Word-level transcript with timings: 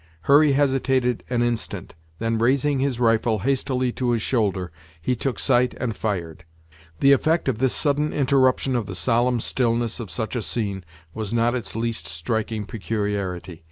Hurry 0.21 0.53
hesitated 0.53 1.23
an 1.29 1.43
instant; 1.43 1.93
then 2.17 2.39
raising 2.39 2.79
his 2.79 2.99
rifle 2.99 3.37
hastily 3.45 3.91
to 3.91 4.09
his 4.13 4.23
shoulder, 4.23 4.71
he 4.99 5.15
took 5.15 5.37
sight 5.37 5.75
and 5.75 5.95
fired. 5.95 6.43
The 7.01 7.11
effect 7.11 7.47
of 7.47 7.59
this 7.59 7.75
sudden 7.75 8.11
interruption 8.11 8.75
of 8.75 8.87
the 8.87 8.95
solemn 8.95 9.39
stillness 9.39 9.99
of 9.99 10.09
such 10.09 10.35
a 10.35 10.41
scene 10.41 10.83
was 11.13 11.35
not 11.35 11.53
its 11.53 11.75
least 11.75 12.07
striking 12.07 12.65
peculiarity. 12.65 13.59